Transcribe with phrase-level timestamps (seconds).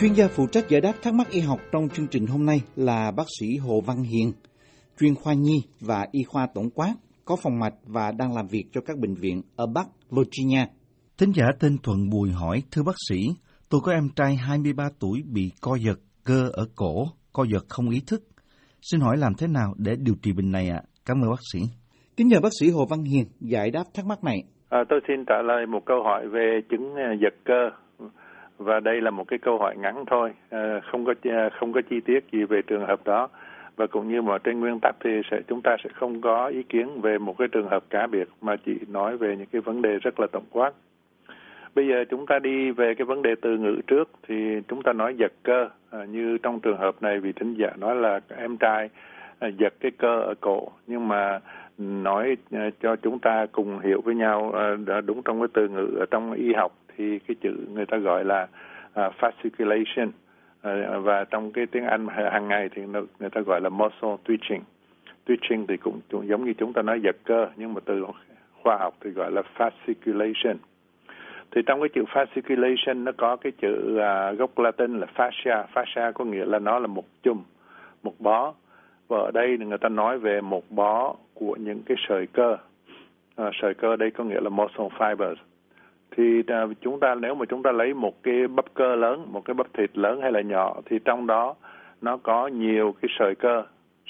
[0.00, 2.58] Chuyên gia phụ trách giải đáp thắc mắc y học trong chương trình hôm nay
[2.76, 4.32] là bác sĩ Hồ Văn Hiền,
[5.00, 8.64] chuyên khoa nhi và y khoa tổng quát, có phòng mạch và đang làm việc
[8.72, 10.64] cho các bệnh viện ở Bắc Virginia.
[11.18, 13.20] Thính giả tên Thuận Bùi hỏi, thưa bác sĩ,
[13.70, 16.94] tôi có em trai 23 tuổi bị co giật cơ ở cổ,
[17.32, 18.20] co giật không ý thức.
[18.82, 20.80] Xin hỏi làm thế nào để điều trị bệnh này ạ?
[20.84, 20.88] À?
[21.06, 21.60] Cảm ơn bác sĩ.
[22.16, 24.38] Kính nhờ bác sĩ Hồ Văn Hiền giải đáp thắc mắc này.
[24.68, 27.87] À, tôi xin trả lời một câu hỏi về chứng à, giật cơ
[28.58, 31.80] và đây là một cái câu hỏi ngắn thôi, ờ, không có ờ, không có
[31.90, 33.28] chi tiết gì về trường hợp đó.
[33.76, 36.62] Và cũng như mà trên nguyên tắc thì sẽ chúng ta sẽ không có ý
[36.62, 39.82] kiến về một cái trường hợp cá biệt mà chỉ nói về những cái vấn
[39.82, 40.72] đề rất là tổng quát.
[41.74, 44.92] Bây giờ chúng ta đi về cái vấn đề từ ngữ trước thì chúng ta
[44.92, 45.68] nói giật cơ.
[45.90, 48.88] À, như trong trường hợp này vị thính giả nói là em trai
[49.38, 50.68] à, giật cái cơ ở cổ.
[50.86, 51.40] Nhưng mà
[51.78, 55.96] nói à, cho chúng ta cùng hiểu với nhau à, đúng trong cái từ ngữ
[56.00, 58.46] ở trong y học thì cái chữ người ta gọi là
[58.94, 60.12] à, uh, fasciculation uh,
[60.62, 62.82] à, và trong cái tiếng Anh hàng ngày thì
[63.18, 64.60] người ta gọi là muscle twitching.
[65.26, 68.04] Twitching thì cũng, cũng giống như chúng ta nói giật cơ nhưng mà từ
[68.62, 70.54] khoa học thì gọi là fasciculation.
[71.50, 75.64] Thì trong cái chữ fasciculation nó có cái chữ uh, gốc Latin là fascia.
[75.74, 77.42] Fascia có nghĩa là nó là một chùm,
[78.02, 78.54] một bó.
[79.08, 82.56] Và ở đây thì người ta nói về một bó của những cái sợi cơ.
[83.42, 85.34] Uh, sợi cơ đây có nghĩa là muscle fibers
[86.16, 89.44] thì à, chúng ta nếu mà chúng ta lấy một cái bắp cơ lớn một
[89.44, 91.54] cái bắp thịt lớn hay là nhỏ thì trong đó
[92.00, 93.64] nó có nhiều cái sợi cơ.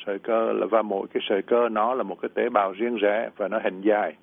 [0.07, 2.97] Sợi cơ là và mỗi cái sợi cơ nó là một cái tế bào riêng
[2.97, 4.15] rẽ và nó hình dài.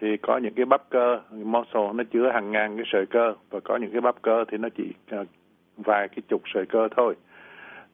[0.00, 3.60] Thì có những cái bắp cơ muscle nó chứa hàng ngàn cái sợi cơ và
[3.60, 5.18] có những cái bắp cơ thì nó chỉ à,
[5.76, 7.14] vài cái chục sợi cơ thôi.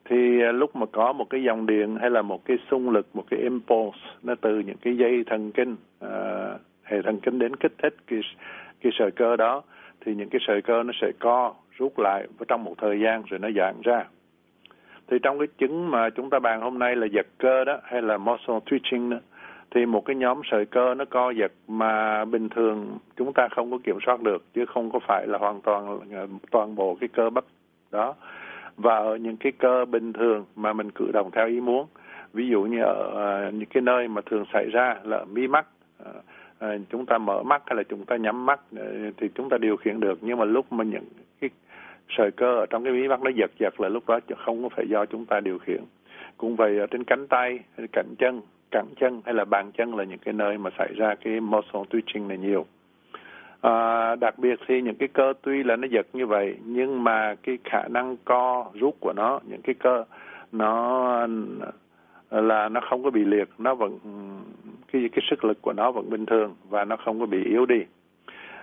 [0.05, 3.07] Thì à, lúc mà có một cái dòng điện hay là một cái xung lực
[3.15, 7.57] một cái impulse nó từ những cái dây thần kinh uh, hệ thần kinh đến
[7.57, 8.21] kích thích cái
[8.83, 9.63] cái sợi cơ đó
[10.01, 13.23] thì những cái sợi cơ nó sẽ co rút lại và trong một thời gian
[13.27, 14.05] rồi nó giãn ra.
[15.07, 18.03] Thì trong cái chứng mà chúng ta bàn hôm nay là giật cơ đó hay
[18.03, 19.17] là muscle twitching đó
[19.75, 23.71] thì một cái nhóm sợi cơ nó co giật mà bình thường chúng ta không
[23.71, 27.09] có kiểm soát được chứ không có phải là hoàn toàn ờ, toàn bộ cái
[27.09, 27.45] cơ bắp
[27.91, 28.15] đó.
[28.77, 31.87] Và ở những cái cơ bình thường mà mình cử động theo ý muốn
[32.33, 35.67] ví dụ như ở uh, những cái nơi mà thường xảy ra là mí mắt
[36.03, 36.25] uh,
[36.63, 39.59] à, chúng ta mở mắt hay là chúng ta nhắm mắt ờ, thì chúng ta
[39.59, 40.19] điều khiển được.
[40.21, 41.05] Nhưng mà lúc mà những
[41.41, 41.51] cái
[42.09, 44.69] sợi cơ ở trong cái mí mắt nó giật giật là lúc đó không có
[44.69, 45.81] phải do chúng ta điều khiển.
[46.37, 48.41] Cũng vậy ở trên cánh tay hay cạnh chân
[48.71, 51.81] cẳng chân hay là bàn chân là những cái nơi mà xảy ra cái muscle
[51.91, 52.67] twitching này nhiều.
[53.61, 57.35] À, đặc biệt thì những cái cơ tuy là nó giật như vậy nhưng mà
[57.43, 60.05] cái khả năng co rút của nó những cái cơ
[60.53, 61.27] nó
[62.33, 63.99] là nó không có bị liệt, nó vẫn,
[64.93, 67.67] cái cái sức lực của nó vẫn bình thường và nó không có bị yếu
[67.67, 67.81] đi.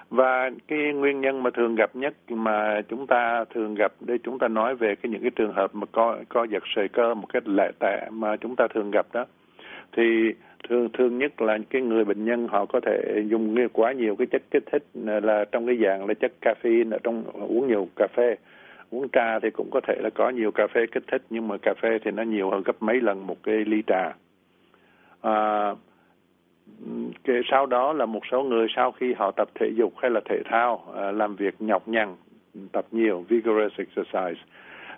[0.09, 4.39] Và cái nguyên nhân mà thường gặp nhất mà chúng ta thường gặp đây chúng
[4.39, 7.27] ta nói về cái những cái trường hợp mà co co giật sợi cơ một
[7.33, 9.25] cái lệ tệ mà chúng ta thường gặp đó,
[9.91, 10.33] thì
[10.69, 14.27] thường thường nhất là cái người bệnh nhân họ có thể dùng quá nhiều cái
[14.31, 18.07] chất kích thích, là trong cái dạng là chất caffeine ở trong uống nhiều cà
[18.13, 18.35] phê
[18.91, 21.57] uống trà thì cũng có thể là có nhiều cà phê kích thích nhưng mà
[21.61, 24.13] cà phê thì nó nhiều hơn gấp mấy lần một cái ly trà.
[25.21, 25.71] À,
[27.23, 30.21] cái sau đó là một số người sau khi họ tập thể dục hay là
[30.25, 32.15] thể thao à, làm việc nhọc nhằn
[32.71, 34.41] tập nhiều vigorous exercise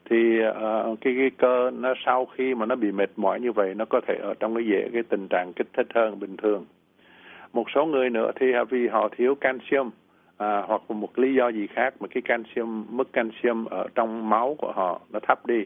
[0.09, 3.73] thì uh, cái cái cơ nó sau khi mà nó bị mệt mỏi như vậy
[3.75, 6.65] nó có thể ở trong cái dễ cái tình trạng kích thích hơn bình thường.
[7.53, 9.77] Một số người nữa thì vì họ thiếu canxi
[10.41, 14.55] à, hoặc một lý do gì khác mà cái canxi mức canxi ở trong máu
[14.57, 15.65] của họ nó thấp đi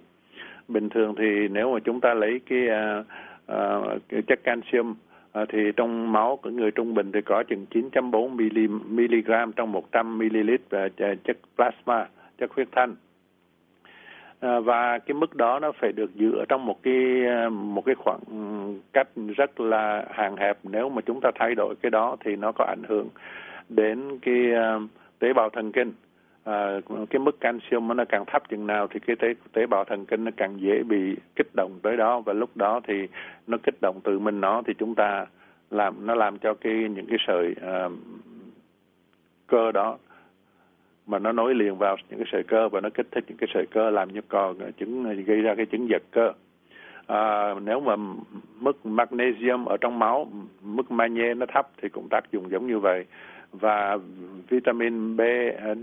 [0.67, 3.03] bình thường thì nếu mà chúng ta lấy cái, à,
[3.47, 4.77] à, cái chất canxi
[5.31, 8.29] à, thì trong máu của người trung bình thì có chừng 9.4
[8.89, 12.95] mg trong 100 ml và chất plasma, chất huyết thanh.
[14.39, 17.85] À, và cái mức đó nó phải được giữ ở trong một cái à, một
[17.85, 18.19] cái khoảng
[18.93, 22.51] cách rất là hạn hẹp nếu mà chúng ta thay đổi cái đó thì nó
[22.51, 23.09] có ảnh hưởng
[23.69, 24.83] đến cái uh,
[25.19, 25.91] tế bào thần kinh.
[26.43, 26.79] À,
[27.09, 30.23] cái mức calcium nó càng thấp chừng nào thì cái tế tế bào thần kinh
[30.23, 32.19] nó càng dễ bị kích động tới đó.
[32.19, 33.07] Và lúc đó thì
[33.47, 35.25] nó kích động từ mình nó thì chúng ta
[35.71, 37.91] làm nó làm cho cái những cái sợi uh,
[39.47, 39.97] cơ đó
[41.07, 43.47] mà nó nối liền vào những cái sợi cơ và nó kích thích những cái
[43.53, 46.33] sợi cơ làm cho còn chứng gây ra cái chứng giật cơ.
[47.07, 47.95] À, nếu mà
[48.59, 50.27] mức magnesium ở trong máu
[50.61, 53.05] mức magie nó thấp thì cũng tác dụng giống như vậy
[53.59, 53.97] và
[54.49, 55.21] vitamin B,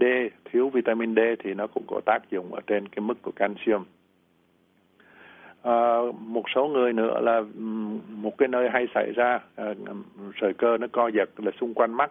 [0.01, 0.05] D,
[0.45, 3.85] thiếu vitamin D thì nó cũng có tác dụng ở trên cái mức của calcium.
[5.63, 7.43] À, một số người nữa là
[8.09, 9.75] một cái nơi hay xảy ra à,
[10.41, 12.11] sợi cơ nó co giật là xung quanh mắt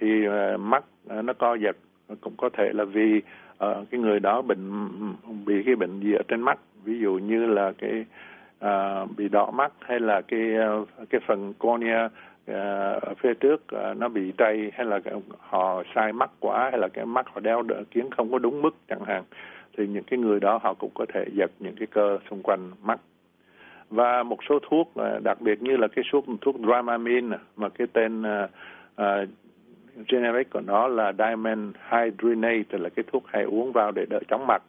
[0.00, 1.76] thì à, mắt à, nó co giật
[2.08, 3.22] à, cũng có thể là vì
[3.58, 4.88] à, cái người đó bệnh
[5.46, 8.04] bị cái bệnh gì ở trên mắt ví dụ như là cái
[8.58, 10.68] à, bị đỏ mắt hay là cái à,
[11.10, 12.08] cái phần cornea
[12.46, 15.00] Ờ, ở phía trước ờ, nó bị trầy hay là
[15.38, 18.74] họ sai mắt quá hay là cái mắt họ đeo kiến không có đúng mức
[18.88, 19.22] chẳng hạn
[19.76, 22.70] thì những cái người đó họ cũng có thể giật những cái cơ xung quanh
[22.82, 23.00] mắt.
[23.90, 27.86] Và một số thuốc ờ, đặc biệt như là cái thuốc thuốc Dramamine mà cái
[27.92, 28.50] tên uh,
[29.00, 29.28] uh,
[30.08, 34.46] generic của nó là diamond hydrinate là cái thuốc hay uống vào để đỡ chóng
[34.46, 34.62] mặt.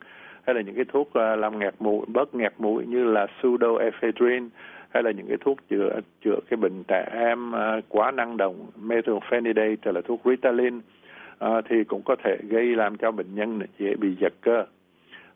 [0.44, 4.48] Hay là những cái thuốc làm nghẹt mũi bớt nghẹt mũi như là pseudoephedrine
[4.96, 8.38] hay là những cái thuốc chữa chữa cái bệnh trẻ em uh, à, quá năng
[8.38, 13.60] động methylphenidate là thuốc Ritalin uh, thì cũng có thể gây làm cho bệnh nhân
[13.80, 14.66] dễ bị giật cơ.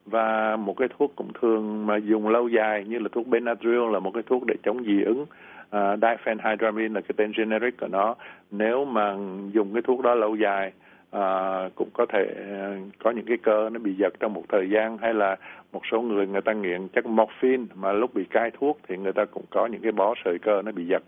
[0.05, 3.99] Và một cái thuốc cũng thường mà dùng lâu dài như là thuốc Benadryl là
[3.99, 8.15] một cái thuốc để chống dị ứng uh, diphenhydramine là cái tên generic của nó.
[8.51, 9.15] Nếu mà
[9.51, 10.71] dùng cái thuốc đó lâu dài
[11.11, 14.69] à, cũng có thể à, có những cái cơ nó bị giật trong một thời
[14.69, 15.35] gian hay là
[15.71, 19.13] một số người người ta nghiện chất morphine mà lúc bị cai thuốc thì người
[19.13, 21.03] ta cũng có những cái bó sợi cơ nó bị giật.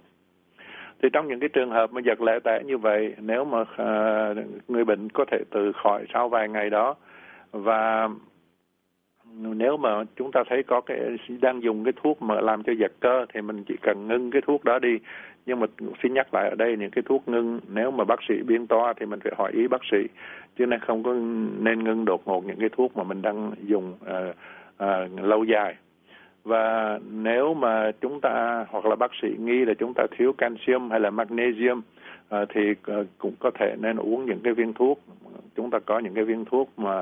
[1.01, 4.33] Thì trong những cái trường hợp mà giật lẻ tẻ như vậy nếu mà à,
[4.67, 6.95] người bệnh có thể từ khỏi sau vài ngày đó
[7.51, 8.09] và
[9.33, 10.99] nếu mà chúng ta thấy có cái
[11.41, 14.41] đang dùng cái thuốc mà làm cho giật cơ thì mình chỉ cần ngưng cái
[14.41, 14.99] thuốc đó đi
[15.45, 15.67] nhưng mà
[16.03, 18.93] xin nhắc lại ở đây những cái thuốc ngưng nếu mà bác sĩ biên toa
[18.93, 19.97] thì mình phải hỏi ý bác sĩ.
[20.57, 21.13] Chứ nên không có
[21.59, 24.35] nên ngưng đột ngột những cái thuốc mà mình đang dùng uh,
[24.83, 25.75] uh, lâu dài.
[26.43, 30.89] Và nếu mà chúng ta hoặc là bác sĩ nghi là chúng ta thiếu canxium
[30.89, 31.81] hay là magnesium
[32.35, 34.99] uh, thì uh, cũng có thể nên uống những cái viên thuốc.
[35.55, 37.01] Chúng ta có những cái viên thuốc mà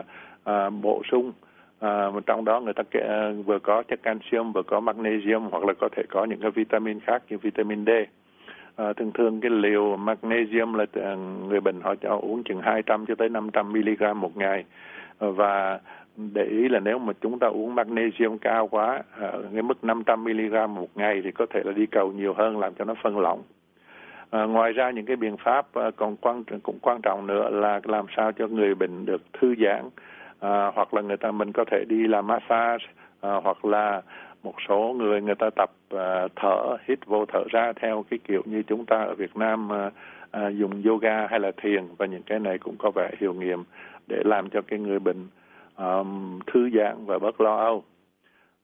[0.49, 1.31] uh, bổ sung.
[1.79, 5.73] À, trong đó người ta kể, vừa có chất canxium vừa có magnesium hoặc là
[5.73, 7.89] có thể có những cái vitamin khác như vitamin D
[8.79, 10.85] à, thường thường cái liều magnesium là
[11.47, 14.63] người bệnh họ cho uống chừng 200 cho tới 500 mg một ngày.
[15.17, 15.79] Ờ, và
[16.17, 20.23] để ý là nếu mà chúng ta uống magnesium cao quá ờ, cái mức 500
[20.23, 23.19] mg một ngày thì có thể là đi cầu nhiều hơn làm cho nó phân
[23.19, 23.41] lỏng.
[24.29, 28.05] À, ngoài ra những cái biện pháp còn quan cũng quan trọng nữa là làm
[28.15, 29.89] sao cho người bệnh được thư giãn.
[30.39, 32.85] À, hoặc là người ta mình có thể đi làm massage
[33.21, 34.01] à, hoặc là
[34.43, 38.41] một số người người ta tập à, thở hít vô thở ra theo cái kiểu
[38.45, 39.91] như chúng ta ở Việt Nam à,
[40.31, 43.63] à, dùng yoga hay là thiền và những cái này cũng có vẻ hiệu nghiệm
[44.07, 45.27] để làm cho cái người bệnh
[45.77, 47.83] um, thư giãn và bớt lo âu.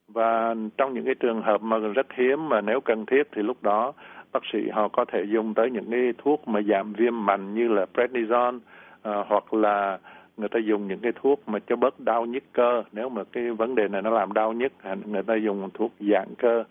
[0.08, 3.64] Và trong những cái trường hợp mà rất hiếm mà nếu cần thiết thì lúc
[3.64, 3.94] đó
[4.32, 7.68] bác sĩ họ có thể dùng tới những cái thuốc mà giảm viêm mạnh như
[7.68, 10.00] là prednisone uh, hoặc là
[10.38, 12.84] người ta dùng những cái thuốc mà cho bớt đau nhức cơ.
[12.92, 15.92] Nếu mà cái vấn đề này nó làm đau nhức à, người ta dùng thuốc
[16.00, 16.64] dạng cơ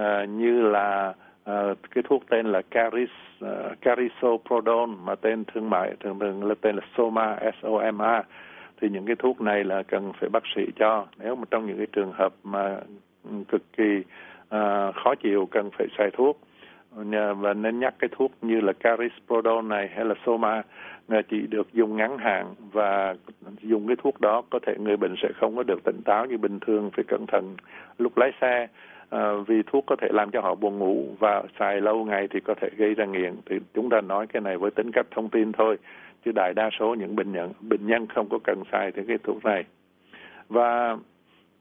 [0.00, 1.14] uh, như là
[1.50, 3.10] uh, cái thuốc tên là Caris
[3.44, 8.02] uh, Carisoprodol mà tên thương mại thường thường là tên là Soma S O M
[8.02, 8.22] A.
[8.80, 11.06] Thì những cái thuốc này là cần phải bác sĩ cho.
[11.18, 12.76] Nếu mà trong những cái trường hợp mà
[13.48, 16.40] cực kỳ uh, khó chịu cần phải xài thuốc
[17.36, 20.62] và nên nhắc cái thuốc như là Carisoprodol này hay là Soma
[21.28, 23.14] chỉ được dùng ngắn hạn và
[23.62, 26.38] dùng cái thuốc đó có thể người bệnh sẽ không có được tỉnh táo như
[26.38, 27.56] bình thường phải cẩn thận
[27.98, 28.66] lúc lái xe.
[29.10, 32.40] À, vì thuốc có thể làm cho họ buồn ngủ và xài lâu ngày thì
[32.40, 33.34] có thể gây ra nghiện.
[33.46, 35.78] Thì chúng ta nói cái này với tính cách thông tin thôi
[36.24, 39.18] chứ đại đa số những bệnh nhân bệnh nhân không có cần xài thì cái
[39.24, 39.64] thuốc này.
[40.48, 40.96] Và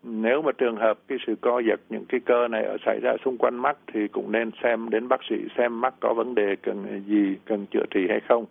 [0.03, 3.13] nếu mà trường hợp cái sự co giật những cái cơ này ở xảy ra
[3.25, 6.55] xung quanh mắt thì cũng nên xem đến bác sĩ xem mắt có vấn đề
[6.55, 8.45] cần gì cần chữa trị hay không.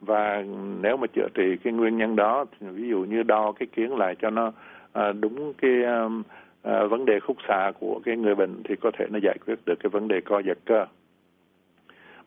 [0.00, 0.44] Và
[0.82, 3.96] nếu mà chữa trị cái nguyên nhân đó thì ví dụ như đo cái kiến
[3.96, 4.52] lại cho nó
[4.92, 6.22] à, đúng cái um,
[6.62, 9.58] à, vấn đề khúc xạ của cái người bệnh thì có thể nó giải quyết
[9.66, 10.86] được cái vấn đề co giật cơ.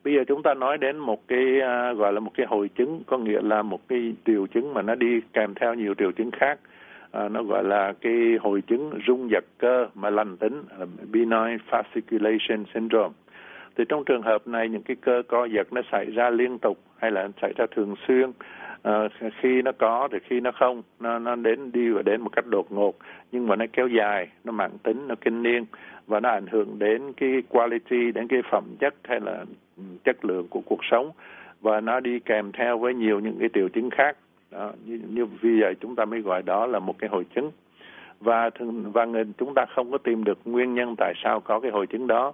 [0.04, 3.02] Bây giờ chúng ta nói đến một cái à, gọi là một cái hội chứng
[3.06, 6.30] có nghĩa là một cái triệu chứng mà nó đi kèm theo nhiều triệu chứng
[6.30, 6.58] khác
[7.14, 10.62] à, nó gọi là cái hội chứng rung giật cơ mà lành tính
[11.12, 13.14] benign fasciculation syndrome.
[13.76, 16.78] Thì trong trường hợp này những cái cơ co giật nó xảy ra liên tục
[16.96, 18.32] hay là xảy ra thường xuyên
[18.82, 19.08] à,
[19.40, 22.46] khi nó có thì khi nó không nó nó đến đi và đến một cách
[22.46, 22.96] đột ngột
[23.32, 25.64] nhưng mà nó kéo dài nó mạng tính nó kinh niên
[26.06, 29.44] và nó ảnh hưởng đến cái quality đến cái phẩm chất hay là
[30.04, 31.10] chất lượng của cuộc sống.
[31.60, 34.16] Và nó đi kèm theo với nhiều những cái triệu chứng khác
[34.54, 37.50] đó, như, như vì vậy chúng ta mới gọi đó là một cái hội chứng.
[38.20, 41.60] Và thường và người chúng ta không có tìm được nguyên nhân tại sao có
[41.60, 42.32] cái hội chứng đó.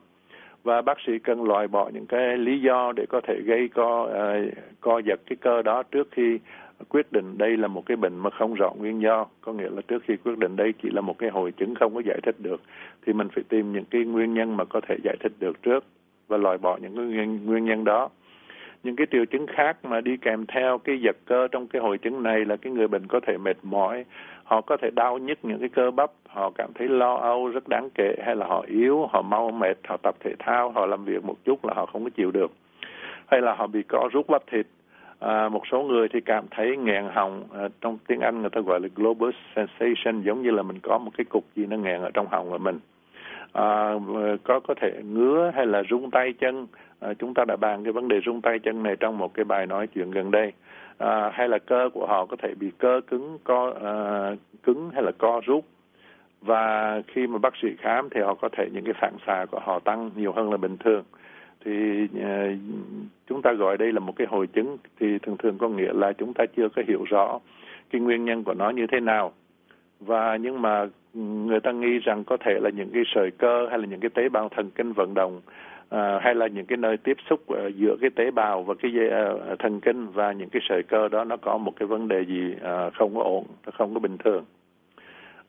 [0.64, 4.02] Và bác sĩ cần loại bỏ những cái lý do để có thể gây co
[4.02, 6.38] uh, co giật cái cơ đó trước khi
[6.88, 9.26] quyết định đây là một cái bệnh mà không rõ nguyên do.
[9.40, 11.94] Có nghĩa là trước khi quyết định đây chỉ là một cái hội chứng không
[11.94, 12.60] có giải thích được.
[13.06, 15.84] Thì mình phải tìm những cái nguyên nhân mà có thể giải thích được trước
[16.28, 18.08] và loại bỏ những cái nguyên, nguyên nhân đó
[18.82, 21.98] những cái triệu chứng khác mà đi kèm theo cái giật cơ trong cái hội
[21.98, 24.04] chứng này là cái người bệnh có thể mệt mỏi
[24.44, 27.68] họ có thể đau nhức những cái cơ bắp họ cảm thấy lo âu rất
[27.68, 31.04] đáng kể hay là họ yếu họ mau mệt họ tập thể thao họ làm
[31.04, 32.52] việc một chút là họ không có chịu được.
[33.26, 34.66] Hay là họ bị co rút bắp thịt.
[35.18, 38.60] À, một số người thì cảm thấy nghẹn họng à, trong tiếng Anh người ta
[38.60, 42.00] gọi là globus sensation giống như là mình có một cái cục gì nó nghẹn
[42.00, 42.78] ở trong họng của mình
[43.52, 43.94] à,
[44.44, 46.66] có có thể ngứa hay là rung tay chân.
[47.00, 49.44] À, chúng ta đã bàn cái vấn đề rung tay chân này trong một cái
[49.44, 50.52] bài nói chuyện gần đây.
[50.98, 53.94] À, hay là cơ của họ có thể bị cơ cứng co à,
[54.62, 55.64] cứng hay là co rút.
[56.40, 59.60] Và khi mà bác sĩ khám thì họ có thể những cái phản xạ của
[59.62, 61.04] họ tăng nhiều hơn là bình thường.
[61.64, 62.58] Thì uh,
[63.28, 66.12] chúng ta gọi đây là một cái hội chứng thì thường thường có nghĩa là
[66.12, 67.40] chúng ta chưa có hiểu rõ
[67.90, 69.32] cái nguyên nhân của nó như thế nào
[70.00, 73.78] và nhưng mà người ta nghi rằng có thể là những cái sợi cơ hay
[73.78, 75.40] là những cái tế bào thần kinh vận động
[75.88, 78.92] à, hay là những cái nơi tiếp xúc uh, giữa cái tế bào và cái
[78.92, 79.10] dây,
[79.52, 82.24] uh, thần kinh và những cái sợi cơ đó nó có một cái vấn đề
[82.24, 84.44] gì uh, không có ổn không có bình thường.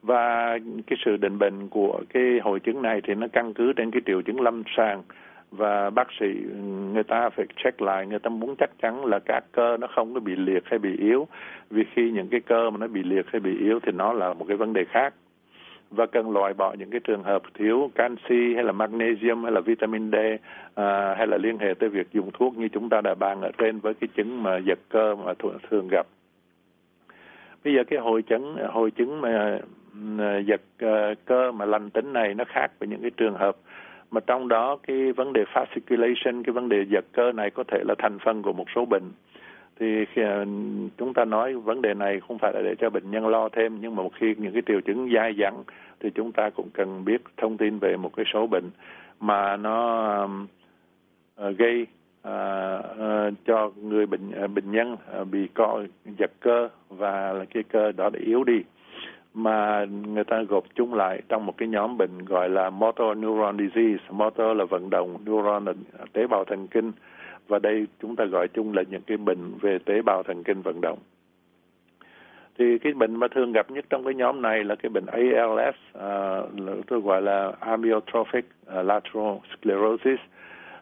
[0.02, 3.90] Và cái sự định bệnh của cái hội chứng này thì nó căn cứ trên
[3.90, 5.02] cái triệu chứng lâm sàng
[5.52, 6.26] và bác sĩ
[6.92, 10.14] người ta phải check lại người ta muốn chắc chắn là các cơ nó không
[10.14, 11.26] có bị liệt hay bị yếu
[11.70, 14.32] vì khi những cái cơ mà nó bị liệt hay bị yếu thì nó là
[14.32, 15.14] một cái vấn đề khác
[15.90, 19.60] và cần loại bỏ những cái trường hợp thiếu canxi hay là magnesium hay là
[19.60, 20.14] vitamin D
[20.74, 23.50] à, hay là liên hệ tới việc dùng thuốc như chúng ta đã bàn ở
[23.58, 26.06] trên với cái chứng mà giật cơ mà thường, thường gặp.
[27.64, 29.58] Bây giờ cái hội chứng hội chứng mà
[30.18, 33.56] ừ, giật ờ, cơ mà lành tính này nó khác với những cái trường hợp
[34.12, 37.78] mà trong đó cái vấn đề fasciculation cái vấn đề giật cơ này có thể
[37.88, 39.12] là thành phần của một số bệnh.
[39.80, 40.44] Thì khi à,
[40.98, 43.78] chúng ta nói vấn đề này không phải là để cho bệnh nhân lo thêm
[43.80, 45.64] nhưng mà một khi những cái triệu chứng dai dẳng
[46.00, 48.70] thì chúng ta cũng cần biết thông tin về một cái số bệnh
[49.20, 50.28] mà nó
[51.46, 51.86] uh, gây
[52.28, 55.82] uh, uh, cho người bệnh uh, bệnh nhân uh, bị co
[56.18, 58.62] giật cơ và là cái cơ đó để yếu đi
[59.34, 63.58] mà người ta gộp chung lại trong một cái nhóm bệnh gọi là motor neuron
[63.58, 64.04] disease.
[64.10, 65.72] Motor là vận động, neuron là
[66.12, 66.92] tế bào thần kinh
[67.48, 70.62] và đây chúng ta gọi chung là những cái bệnh về tế bào thần kinh
[70.62, 70.98] vận động.
[72.58, 75.76] Thì cái bệnh mà thường gặp nhất trong cái nhóm này là cái bệnh ALS,
[75.94, 76.40] uh, à,
[76.86, 80.20] tôi gọi là amyotrophic à, lateral sclerosis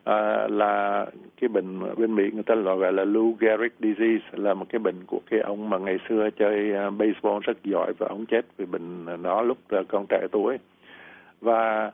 [0.05, 1.07] à, là
[1.41, 5.05] cái bệnh bên Mỹ người ta gọi là Lou Gehrig disease là một cái bệnh
[5.07, 8.67] của cái ông mà ngày xưa chơi à, baseball rất giỏi và ông chết vì
[8.67, 10.59] bệnh đó lúc à, còn trẻ tuổi.
[11.41, 11.93] Và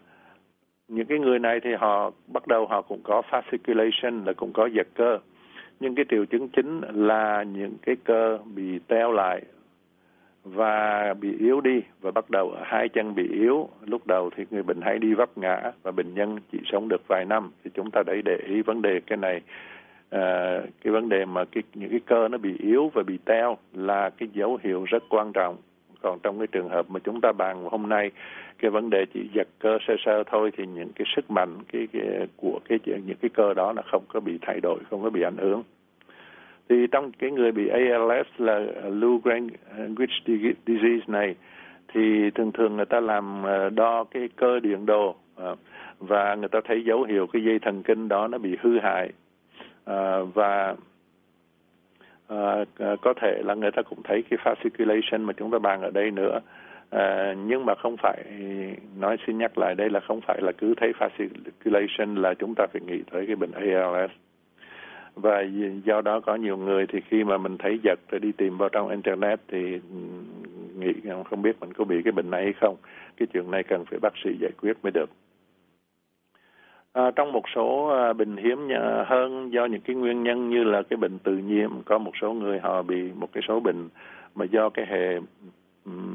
[0.88, 4.66] những cái người này thì họ bắt đầu họ cũng có fasciculation là cũng có
[4.66, 5.18] giật cơ.
[5.80, 9.42] Nhưng cái triệu chứng chính là những cái cơ bị teo lại
[10.54, 13.68] và bị yếu đi và bắt đầu hai chân bị yếu.
[13.86, 17.08] Lúc đầu thì người bệnh hay đi vấp ngã và bệnh nhân chỉ sống được
[17.08, 17.50] vài năm.
[17.64, 19.40] Thì chúng ta đấy để ý vấn đề cái này.
[20.10, 23.56] À, cái vấn đề mà cái những cái cơ nó bị yếu và bị teo
[23.74, 25.56] là cái dấu hiệu rất quan trọng.
[26.02, 28.10] Còn trong cái trường hợp mà chúng ta bàn hôm nay
[28.58, 31.88] cái vấn đề chỉ giật cơ sơ sơ thôi thì những cái sức mạnh cái,
[31.92, 32.02] cái
[32.36, 35.22] của cái những cái cơ đó là không có bị thay đổi không có bị
[35.22, 35.62] ảnh hưởng
[36.68, 38.58] thì trong cái người bị ALS là
[38.90, 41.34] Lou Gehrig's disease này
[41.94, 45.56] thì thường thường người ta làm ờ, đo cái cơ điện đồ ờ,
[45.98, 49.12] và người ta thấy dấu hiệu cái dây thần kinh đó nó bị hư hại.
[49.84, 50.74] Ờ, và
[53.02, 56.10] có thể là người ta cũng thấy cái fasciculation mà chúng ta bàn ở đây
[56.10, 56.40] nữa.
[56.90, 58.24] À, nhưng mà không phải
[58.98, 62.66] nói xin nhắc lại đây là không phải là cứ thấy fasciculation là chúng ta
[62.72, 64.10] phải nghĩ tới cái bệnh ALS
[65.16, 65.44] và
[65.84, 68.68] do đó có nhiều người thì khi mà mình thấy giật rồi đi tìm vào
[68.68, 69.80] trong internet thì
[70.78, 70.92] nghĩ
[71.30, 72.76] không biết mình có bị cái bệnh này hay không.
[73.16, 75.10] Cái chuyện này cần phải bác sĩ giải quyết mới được.
[76.92, 78.68] À, trong một số à, bệnh hiếm
[79.06, 82.32] hơn do những cái nguyên nhân như là cái bệnh tự nhiên có một số
[82.32, 83.88] người họ bị một cái số bệnh
[84.34, 85.20] mà do cái hệ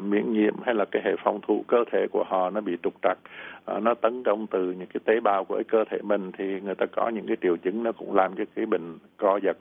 [0.02, 2.94] miễn nhiễm hay là cái hệ phòng thủ cơ thể của họ nó bị trục
[3.02, 3.18] trặc
[3.66, 6.62] à, nó tấn công từ những cái tế bào của cái cơ thể mình thì
[6.62, 9.58] người ta có những cái triệu chứng nó cũng làm cho cái bệnh co giật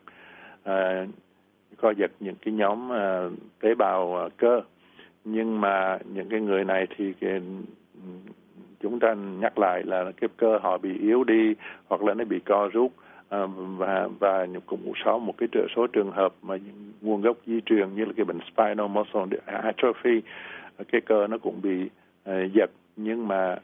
[0.63, 1.07] à,
[1.77, 3.29] co giật những cái nhóm à,
[3.61, 4.61] tế bào à, cơ.
[5.25, 7.31] Nhưng mà những cái người này thì cái,
[7.95, 8.11] ừ,
[8.81, 11.55] chúng ta nhắc lại là cái cơ họ bị yếu đi
[11.89, 12.93] hoặc là nó bị co rút.
[13.31, 13.47] À,
[13.77, 16.57] và và cũng có một cái số trường hợp mà
[17.01, 20.23] nguồn gốc di truyền như là cái bệnh spinal muscle atrophy
[20.77, 21.85] ờ, cái cơ nó cũng bị
[22.31, 22.71] uh, giật.
[22.97, 23.57] Nhưng mà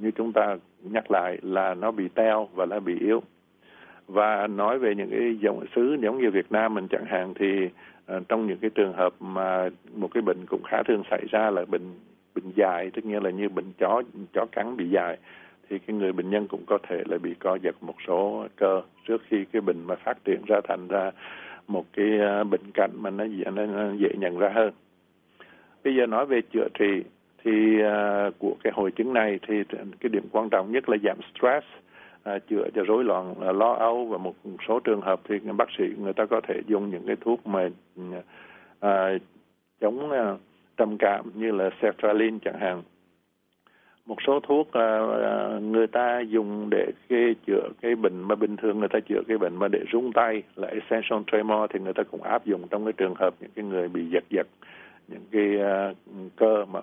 [0.00, 3.22] như chúng ta nhắc lại là nó bị teo và nó bị yếu.
[4.06, 7.68] Và nói về những cái dòng xứ giống như Việt Nam mình chẳng hạn thì
[8.16, 11.50] uh, trong những cái trường hợp mà một cái bệnh cũng khá thường xảy ra
[11.50, 11.94] là bệnh
[12.34, 14.02] bệnh dài tức nghĩa là như bệnh chó
[14.32, 15.18] chó cắn bị dài
[15.72, 18.82] thì cái người bệnh nhân cũng có thể là bị co giật một số cơ
[19.08, 21.10] trước khi cái bệnh mà phát triển ra thành ra
[21.68, 24.72] một cái à, bệnh cảnh mà nó dễ, nó dễ nhận ra hơn.
[25.84, 27.02] Bây giờ nói về chữa trị
[27.44, 29.54] thì uh, của cái hội chứng này thì
[30.00, 31.66] cái điểm quan trọng nhất là giảm stress
[32.22, 34.34] à, chữa cho rối loạn à, lo âu và một
[34.68, 37.68] số trường hợp thì bác sĩ người ta có thể dùng những cái thuốc mà
[38.80, 39.10] à,
[39.80, 40.36] chống à,
[40.76, 42.82] trầm cảm như là sertraline chẳng hạn
[44.06, 48.78] một số thuốc uh, người ta dùng để cái chữa cái bệnh mà bình thường
[48.78, 52.02] người ta chữa cái bệnh mà để rung tay là essential tremor thì người ta
[52.02, 54.46] cũng áp dụng trong cái trường hợp những cái người bị giật giật
[55.08, 55.96] những cái uh,
[56.36, 56.80] cơ mà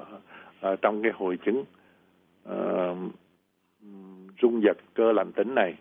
[0.71, 1.63] uh, trong cái hội chứng
[2.49, 2.97] uh,
[4.41, 5.75] rung giật cơ lành tính này.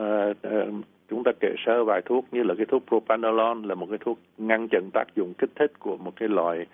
[0.00, 0.74] Uh, uh,
[1.08, 4.18] chúng ta kể sơ vài thuốc như là cái thuốc propanolol là một cái thuốc
[4.38, 6.66] ngăn chặn tác dụng kích thích của một cái loại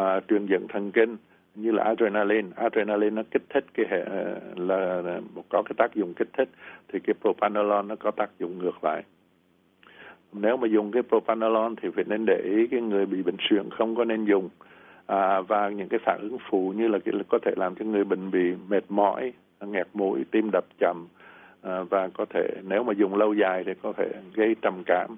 [0.00, 1.16] uh, truyền dẫn thần kinh
[1.54, 2.48] như là adrenaline.
[2.56, 5.02] Adrenaline nó kích thích cái hệ ờ, là,
[5.48, 6.48] có cái tác dụng kích thích
[6.88, 9.02] thì cái propanolol nó có tác dụng ngược lại.
[10.32, 13.70] Nếu mà dùng cái propanolol thì phải nên để ý cái người bị bệnh suyễn
[13.70, 14.48] không có nên dùng.
[15.06, 18.04] À, và những cái phản ứng phụ như là cái, có thể làm cho người
[18.04, 19.32] bệnh bị mệt mỏi
[19.66, 21.06] nghẹt mũi tim đập chậm
[21.62, 25.16] à, và có thể nếu mà dùng lâu dài thì có thể gây trầm cảm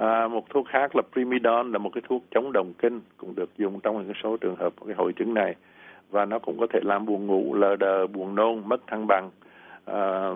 [0.00, 3.50] à, một thuốc khác là primidon là một cái thuốc chống đồng kinh cũng được
[3.56, 5.54] dùng trong một số trường hợp cái hội chứng này.
[6.10, 9.30] Và nó cũng có thể làm buồn ngủ lờ đờ buồn nôn mất thăng bằng.
[9.84, 10.30] À,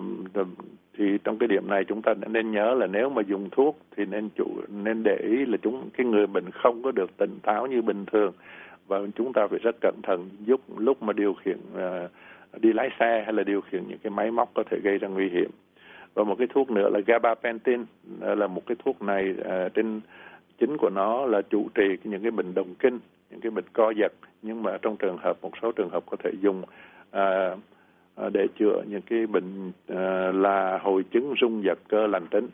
[0.97, 4.05] thì trong cái điểm này chúng ta nên nhớ là nếu mà dùng thuốc thì
[4.05, 7.67] nên chủ nên để ý là chúng cái người bệnh không có được tỉnh táo
[7.67, 8.33] như bình thường.
[8.87, 12.89] Và chúng ta phải rất cẩn thận giúp lúc mà điều khiển uh, đi lái
[12.99, 15.49] xe hay là điều khiển những cái máy móc có thể gây ra nguy hiểm
[16.15, 17.85] và một cái thuốc nữa là gabapentin.
[18.19, 20.01] Là một cái thuốc này à, trên
[20.59, 23.89] chính của nó là chủ trì những cái bệnh động kinh những cái bệnh co
[23.89, 24.13] giật.
[24.41, 26.63] Nhưng mà trong trường hợp một số trường hợp có thể dùng
[27.11, 27.55] à,
[28.15, 32.47] à, để chữa những cái bệnh à, là hội chứng rung giật cơ lành tính.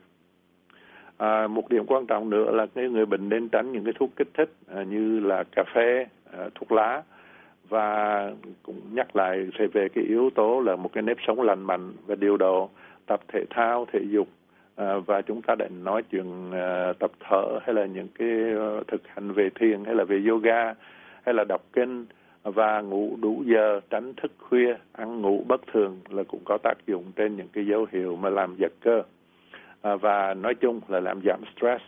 [1.17, 4.09] À, một điểm quan trọng nữa là cái người bệnh nên tránh những cái thuốc
[4.15, 6.05] kích thích à, như là cà phê,
[6.37, 7.03] à, thuốc lá.
[7.69, 8.31] Và
[8.63, 11.91] cũng nhắc lại sẽ về cái yếu tố là một cái nếp sống lành mạnh
[12.05, 12.69] và điều độ
[13.11, 14.27] tập thể thao thể dục
[14.75, 18.83] à, và chúng ta đã nói chuyện à, tập thở hay là những cái ờ,
[18.87, 20.73] thực hành về thiền hay là về yoga
[21.23, 22.05] hay là đọc kinh
[22.43, 26.73] và ngủ đủ giờ tránh thức khuya ăn ngủ bất thường là cũng có tác
[26.87, 29.03] dụng trên những cái dấu hiệu mà làm giật cơ.
[29.81, 31.83] À, và nói chung là làm giảm stress.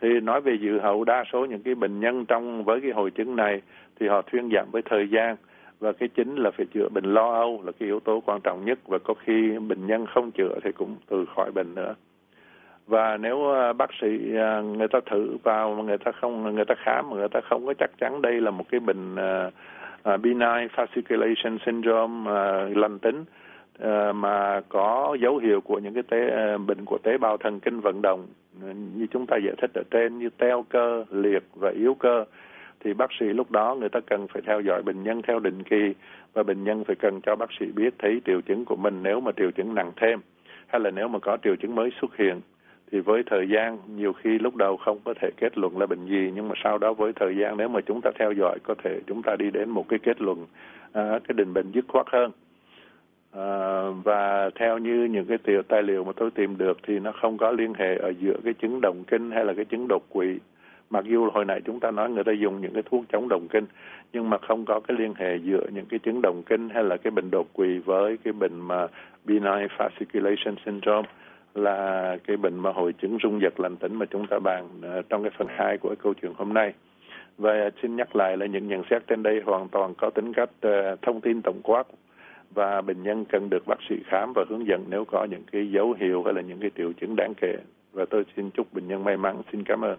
[0.00, 3.10] Thì nói về dự hậu đa số những cái bệnh nhân trong với cái hội
[3.10, 3.62] chứng này
[4.00, 5.36] thì họ thuyên giảm với thời gian
[5.82, 8.64] và cái chính là phải chữa bệnh lo âu là cái yếu tố quan trọng
[8.64, 8.78] nhất.
[8.86, 11.94] Và có khi bệnh nhân không chữa thì cũng từ khỏi bệnh nữa.
[12.86, 16.64] Và nếu à, bác sĩ à, người ta thử vào mà người ta không người
[16.64, 20.20] ta khám mà người ta không có chắc chắn đây là một cái bệnh uh,
[20.22, 23.24] benign fasciculation syndrome uh, lành tính
[23.82, 26.20] uh, mà có dấu hiệu của những cái tế,
[26.54, 28.26] uh, bệnh của tế bào thần kinh vận động.
[28.96, 32.24] Như chúng ta giải thích ở trên như teo cơ, liệt và yếu cơ
[32.84, 35.62] thì bác sĩ lúc đó người ta cần phải theo dõi bệnh nhân theo định
[35.62, 35.94] kỳ
[36.32, 39.20] và bệnh nhân phải cần cho bác sĩ biết thấy triệu chứng của mình nếu
[39.20, 40.20] mà triệu chứng nặng thêm
[40.66, 42.40] hay là nếu mà có triệu chứng mới xuất hiện.
[42.92, 46.06] Thì với thời gian nhiều khi lúc đầu không có thể kết luận là bệnh
[46.06, 48.74] gì nhưng mà sau đó với thời gian nếu mà chúng ta theo dõi có
[48.84, 50.46] thể chúng ta đi đến một cái kết luận
[50.92, 52.30] à, cái định bệnh dứt khoát hơn.
[53.32, 53.46] À,
[54.04, 57.38] và theo như những cái tiểu tài liệu mà tôi tìm được thì nó không
[57.38, 60.38] có liên hệ ở giữa cái chứng động kinh hay là cái chứng đột quỵ
[60.92, 63.48] mặc dù hồi nãy chúng ta nói người ta dùng những cái thuốc chống đồng
[63.48, 63.64] kinh,
[64.12, 66.96] nhưng mà không có cái liên hệ giữa những cái chứng đồng kinh hay là
[66.96, 68.86] cái bệnh đột quỵ với cái bệnh mà
[69.24, 71.08] benign fasciculation syndrome
[71.54, 75.02] là cái bệnh mà hội chứng rung giật lành tính mà chúng ta bàn à,
[75.08, 76.72] trong cái phần hai của câu chuyện hôm nay.
[77.38, 80.50] Và xin nhắc lại là những nhận xét trên đây hoàn toàn có tính cách
[80.60, 81.86] à, thông tin tổng quát
[82.54, 85.70] và bệnh nhân cần được bác sĩ khám và hướng dẫn nếu có những cái
[85.70, 87.56] dấu hiệu hay là những cái triệu chứng đáng kể.
[87.92, 89.42] Và tôi xin chúc bệnh nhân may mắn.
[89.52, 89.98] Xin cảm ơn.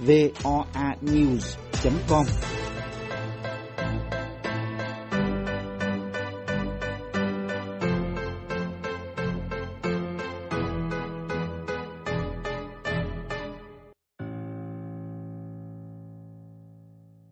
[0.00, 0.68] voanews.com